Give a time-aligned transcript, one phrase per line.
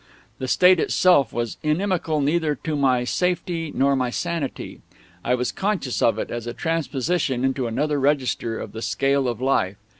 [0.39, 4.81] The state itself was inimical neither to my safety nor to my sanity.
[5.23, 9.39] I was conscious of it as a transposition into another register of the scale of
[9.39, 9.77] life.